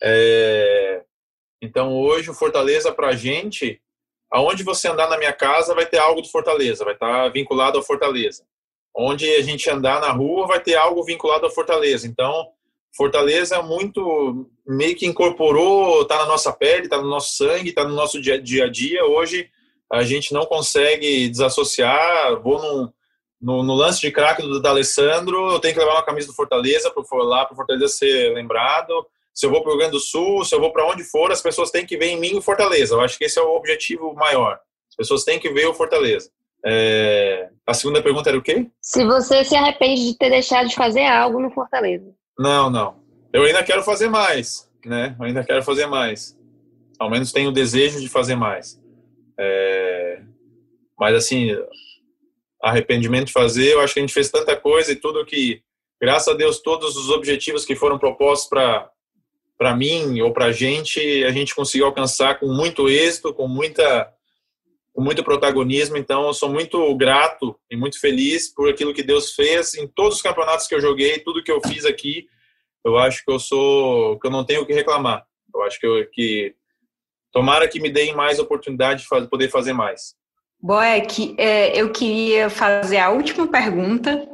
[0.02, 1.02] É,
[1.61, 3.80] então, hoje, o Fortaleza pra gente,
[4.30, 7.84] aonde você andar na minha casa, vai ter algo do Fortaleza, vai estar vinculado ao
[7.84, 8.44] Fortaleza.
[8.94, 12.07] Onde a gente andar na rua, vai ter algo vinculado ao Fortaleza.
[12.07, 12.50] Então,
[12.97, 17.94] Fortaleza muito meio que incorporou, está na nossa pele, está no nosso sangue, está no
[17.94, 19.05] nosso dia, dia, a dia.
[19.05, 19.51] Hoje
[19.92, 22.40] a gente não consegue desassociar.
[22.40, 22.92] Vou
[23.40, 26.90] no, no, lance de craque do D'Alessandro, eu tenho que levar uma camisa do Fortaleza
[26.90, 29.07] para lá para o Fortaleza ser lembrado.
[29.34, 31.30] Se eu vou para o Rio Grande do Sul, se eu vou para onde for,
[31.30, 32.94] as pessoas têm que ver em mim o Fortaleza.
[32.94, 34.59] Eu acho que esse é o objetivo maior.
[34.88, 36.30] As pessoas têm que ver o Fortaleza.
[36.64, 37.51] É...
[37.66, 38.66] A segunda pergunta era o quê?
[38.80, 42.14] Se você se arrepende de ter deixado de fazer algo no Fortaleza.
[42.39, 42.97] Não, não.
[43.32, 45.16] Eu ainda quero fazer mais, né?
[45.18, 46.39] Eu ainda quero fazer mais.
[46.99, 48.80] Ao menos tenho o desejo de fazer mais.
[49.39, 50.22] É...
[50.99, 51.51] Mas assim,
[52.62, 55.62] arrependimento de fazer, eu acho que a gente fez tanta coisa e tudo que,
[56.01, 58.91] graças a Deus, todos os objetivos que foram propostos para
[59.59, 64.07] para mim ou para a gente, a gente conseguiu alcançar com muito êxito, com muita
[64.97, 65.99] com muito protagonismo.
[65.99, 70.16] Então, eu sou muito grato e muito feliz por aquilo que Deus fez em todos
[70.16, 72.26] os campeonatos que eu joguei, tudo que eu fiz aqui.
[72.82, 75.26] Eu acho que eu sou, que eu não tenho o que reclamar.
[75.55, 76.55] Eu acho que, eu, que
[77.30, 80.14] tomara que me deem mais oportunidade de fazer, poder fazer mais.
[80.59, 84.26] Boeck, é, eu queria fazer a última pergunta,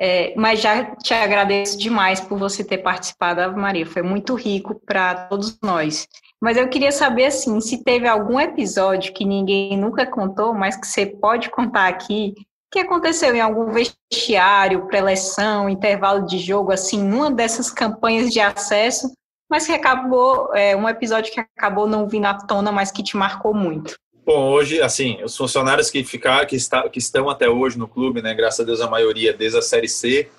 [0.00, 3.86] é, mas já te agradeço demais por você ter participado, Ave Maria.
[3.86, 6.08] Foi muito rico para todos nós.
[6.40, 10.86] Mas eu queria saber assim, se teve algum episódio que ninguém nunca contou, mas que
[10.86, 12.34] você pode contar aqui,
[12.70, 19.10] que aconteceu em algum vestiário, preleção, intervalo de jogo, assim, numa dessas campanhas de acesso,
[19.50, 23.16] mas que acabou, é, um episódio que acabou não vindo à tona, mas que te
[23.16, 23.98] marcou muito.
[24.28, 28.20] Bom, hoje, assim, os funcionários que ficar, que, está, que estão até hoje no clube,
[28.20, 30.30] né, graças a Deus a maioria desde a Série C,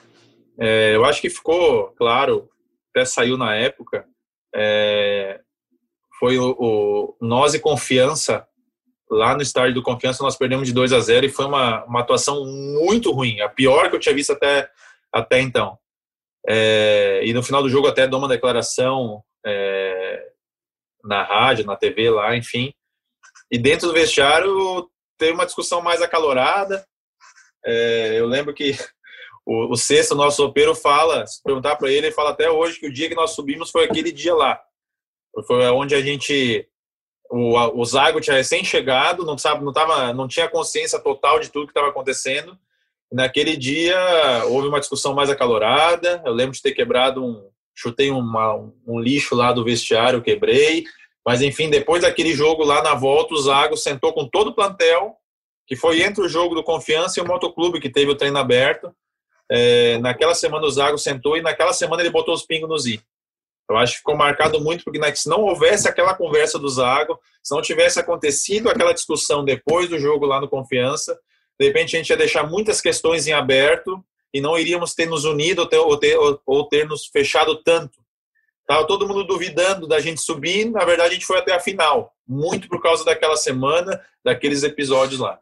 [0.59, 2.47] é, eu acho que ficou claro,
[2.91, 4.05] até saiu na época,
[4.53, 5.39] é,
[6.19, 8.47] foi o, o, nós e Confiança,
[9.09, 12.01] lá no estádio do Confiança, nós perdemos de 2 a 0 e foi uma, uma
[12.01, 14.69] atuação muito ruim, a pior que eu tinha visto até,
[15.11, 15.79] até então.
[16.47, 20.27] É, e no final do jogo até dou uma declaração é,
[21.03, 22.71] na rádio, na TV lá, enfim.
[23.51, 26.85] E dentro do vestiário teve uma discussão mais acalorada.
[27.65, 28.77] É, eu lembro que
[29.45, 32.87] o, o Sexto, nosso roupeiro, fala, se perguntar para ele, ele fala até hoje que
[32.87, 34.61] o dia que nós subimos foi aquele dia lá.
[35.45, 36.67] Foi onde a gente
[37.29, 41.49] o, o Zago tinha recém chegado, não sabe, não tava, não tinha consciência total de
[41.49, 42.57] tudo que estava acontecendo.
[43.11, 43.97] Naquele dia
[44.47, 46.21] houve uma discussão mais acalorada.
[46.25, 50.85] Eu lembro de ter quebrado um, chutei uma, um lixo lá do vestiário, quebrei.
[51.29, 55.15] Mas enfim, depois daquele jogo lá na volta, o Zago sentou com todo o plantel,
[55.67, 58.91] que foi entre o jogo do Confiança e o Motoclube, que teve o treino aberto.
[59.47, 62.99] É, naquela semana o Zago sentou e naquela semana ele botou os pingos no Z.
[63.69, 67.19] Eu acho que ficou marcado muito porque né, se não houvesse aquela conversa do Zago,
[67.43, 71.15] se não tivesse acontecido aquela discussão depois do jogo lá no Confiança,
[71.59, 74.03] de repente a gente ia deixar muitas questões em aberto
[74.33, 77.99] e não iríamos ter nos unido ou ter, ou ter, ou ter nos fechado tanto.
[78.69, 82.13] Tava todo mundo duvidando da gente subir, na verdade a gente foi até a final,
[82.27, 85.39] muito por causa daquela semana, daqueles episódios lá.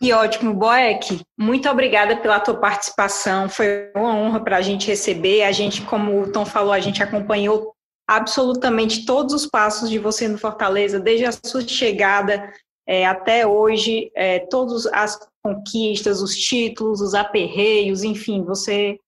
[0.00, 1.20] Que ótimo, Boeck.
[1.38, 3.48] Muito obrigada pela tua participação.
[3.48, 5.44] Foi uma honra para a gente receber.
[5.44, 7.72] A gente, como o Tom falou, a gente acompanhou
[8.04, 12.52] absolutamente todos os passos de você no Fortaleza, desde a sua chegada
[12.84, 18.98] é, até hoje, é, todas as conquistas, os títulos, os aperreios, enfim, você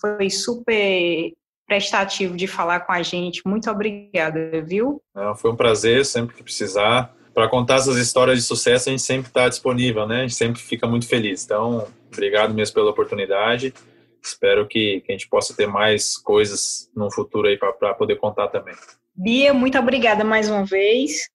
[0.00, 1.32] foi super
[1.70, 3.42] prestativo de falar com a gente.
[3.46, 5.00] Muito obrigada, viu?
[5.36, 9.28] foi um prazer, sempre que precisar para contar essas histórias de sucesso, a gente sempre
[9.28, 10.18] está disponível, né?
[10.18, 11.44] A gente sempre fica muito feliz.
[11.44, 13.72] Então, obrigado mesmo pela oportunidade.
[14.20, 18.48] Espero que, que a gente possa ter mais coisas no futuro aí para poder contar
[18.48, 18.74] também.
[19.14, 21.30] Bia, muito obrigada mais uma vez.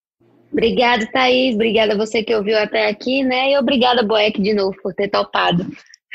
[0.51, 1.55] Obrigada, Thaís.
[1.55, 3.53] Obrigada a você que ouviu até aqui, né?
[3.53, 5.65] E obrigada, Boeck, de novo, por ter topado.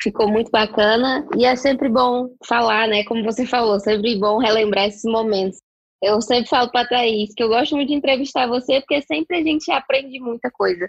[0.03, 3.05] Ficou muito bacana e é sempre bom falar, né?
[3.05, 5.61] Como você falou, sempre bom relembrar esses momentos.
[6.03, 9.39] Eu sempre falo para a Thaís que eu gosto muito de entrevistar você, porque sempre
[9.39, 10.89] a gente aprende muita coisa.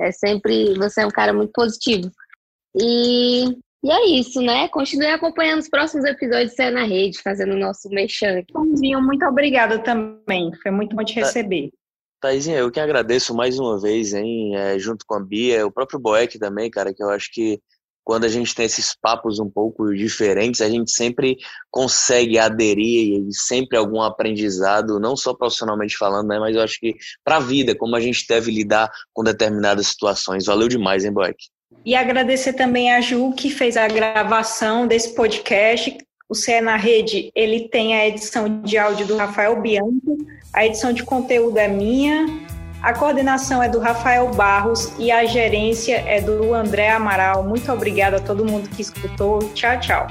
[0.00, 2.10] É sempre, você é um cara muito positivo.
[2.76, 3.46] E,
[3.82, 4.68] e é isso, né?
[4.68, 8.42] Continue acompanhando os próximos episódios de na Rede, fazendo o nosso mexão.
[8.46, 10.52] Tomzinho, muito obrigada também.
[10.62, 11.70] Foi muito bom te receber.
[12.20, 15.98] Taizinha, eu que agradeço mais uma vez, hein, é, junto com a Bia, o próprio
[15.98, 17.60] Boeck também, cara, que eu acho que
[18.04, 21.36] quando a gente tem esses papos um pouco diferentes, a gente sempre
[21.70, 26.94] consegue aderir e sempre algum aprendizado, não só profissionalmente falando, né, mas eu acho que
[27.24, 30.46] para a vida, como a gente deve lidar com determinadas situações.
[30.46, 31.36] Valeu demais, hein, Boeck?
[31.84, 35.96] E agradecer também a Ju, que fez a gravação desse podcast.
[36.28, 40.16] O CE na Rede, ele tem a edição de áudio do Rafael Bianco,
[40.54, 42.26] a edição de conteúdo é minha,
[42.82, 47.44] a coordenação é do Rafael Barros e a gerência é do André Amaral.
[47.44, 49.38] Muito obrigada a todo mundo que escutou.
[49.54, 50.06] Tchau, tchau.